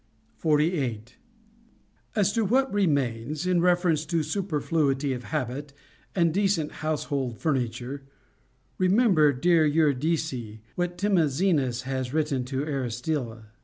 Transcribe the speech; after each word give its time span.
48. 0.37 1.17
As 2.15 2.33
to 2.33 2.43
what 2.43 2.73
remains, 2.73 3.45
in 3.45 3.61
reference 3.61 4.03
to 4.07 4.23
superfluity 4.23 5.13
of 5.13 5.25
habit 5.25 5.73
and 6.15 6.33
decent 6.33 6.71
household 6.81 7.37
furniture, 7.37 8.01
remember, 8.79 9.31
dear 9.31 9.63
Eurydice, 9.63 10.57
what 10.73 10.97
Timoxenas 10.97 11.83
has 11.83 12.15
written 12.15 12.43
to 12.45 12.63
Aristylla. 12.65 13.51